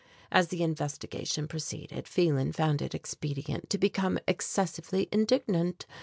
As 0.31 0.47
the 0.47 0.63
investigation 0.63 1.47
proceeded, 1.47 2.07
Phelan 2.07 2.53
found 2.53 2.81
it 2.81 2.95
expedient, 2.95 3.69
to 3.69 3.77
become 3.77 4.17
excessively 4.27 5.07
indignant. 5.11 5.85